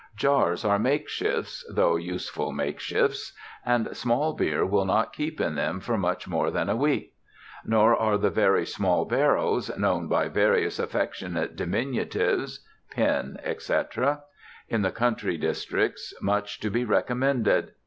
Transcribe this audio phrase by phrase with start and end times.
[0.15, 5.95] Jars are makeshifts, though useful makeshifts: and small beer will not keep in them for
[5.95, 7.13] much more than a week.
[7.63, 14.23] Nor are the very small barrels, known by various affectionate diminutives ("pin," etc.)
[14.67, 17.73] in the country districts, much to be recommended.